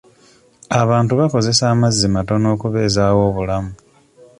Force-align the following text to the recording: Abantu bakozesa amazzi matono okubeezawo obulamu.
Abantu 0.81 1.13
bakozesa 1.19 1.63
amazzi 1.73 2.05
matono 2.15 2.45
okubeezawo 2.55 3.19
obulamu. 3.29 3.71